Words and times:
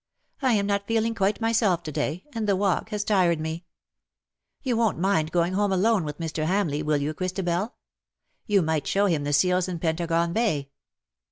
"I 0.41 0.53
am 0.53 0.65
not 0.65 0.87
feeling 0.87 1.13
quite 1.13 1.39
myself 1.39 1.83
to 1.83 1.91
day, 1.91 2.25
and 2.33 2.47
the 2.49 2.55
walk 2.55 2.89
has 2.89 3.03
tired 3.03 3.39
me. 3.39 3.65
You 4.63 4.75
won^t 4.75 4.97
mind 4.97 4.97
FI103I 4.97 5.03
WINTRY 5.03 5.11
COLD." 5.11 5.23
Ill 5.25 5.29
going 5.43 5.53
home 5.53 5.71
alone 5.71 6.03
with 6.05 6.17
Mr. 6.17 6.45
Hamleigh_, 6.47 6.83
will 6.83 6.97
yon, 6.97 7.13
Christabel? 7.13 7.75
You 8.47 8.63
might 8.63 8.87
show 8.87 9.05
him 9.05 9.25
the 9.25 9.31
seals 9.33 9.67
in 9.67 9.77
Pentargon 9.77 10.33
Bay." 10.33 10.71